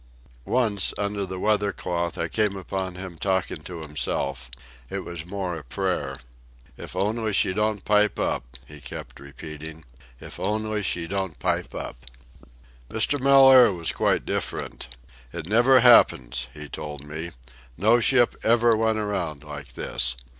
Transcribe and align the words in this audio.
Once, 0.49 0.95
under 0.97 1.27
the 1.27 1.39
weather 1.39 1.71
cloth, 1.71 2.17
I 2.17 2.27
came 2.27 2.55
upon 2.55 2.95
him 2.95 3.19
talking 3.19 3.61
to 3.65 3.81
himself. 3.83 4.49
It 4.89 5.05
was 5.05 5.27
more 5.27 5.55
a 5.55 5.63
prayer. 5.63 6.15
"If 6.75 6.95
only 6.95 7.33
she 7.33 7.53
don't 7.53 7.85
pipe 7.85 8.17
up," 8.17 8.57
he 8.65 8.81
kept 8.81 9.19
repeating. 9.19 9.85
"If 10.19 10.39
only 10.39 10.81
she 10.81 11.05
don't 11.05 11.37
pipe 11.37 11.75
up." 11.75 11.97
Mr. 12.89 13.19
Mellaire 13.21 13.71
was 13.71 13.91
quite 13.91 14.25
different. 14.25 14.87
"It 15.31 15.45
never 15.47 15.81
happens," 15.81 16.47
he 16.51 16.67
told 16.67 17.03
me. 17.05 17.29
"No 17.77 17.99
ship 17.99 18.35
ever 18.41 18.75
went 18.75 18.97
around 18.97 19.43
like 19.43 19.73
this. 19.73 20.15